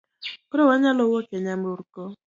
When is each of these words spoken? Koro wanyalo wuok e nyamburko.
Koro 0.49 0.63
wanyalo 0.69 1.01
wuok 1.09 1.29
e 1.37 1.39
nyamburko. 1.45 2.01